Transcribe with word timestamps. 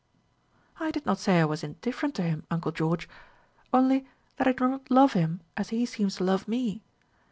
"I 0.79 0.89
did 0.89 1.05
not 1.05 1.19
say 1.19 1.39
I 1.39 1.45
was 1.45 1.63
indifferent 1.63 2.15
to 2.15 2.23
him, 2.23 2.43
uncle 2.49 2.71
George; 2.71 3.07
only 3.71 4.07
that 4.37 4.47
I 4.47 4.51
do 4.53 4.67
not 4.67 4.89
love 4.89 5.13
him 5.13 5.41
as 5.55 5.69
he 5.69 5.85
seems 5.85 6.15
to 6.15 6.23
love 6.23 6.47
me. 6.47 6.81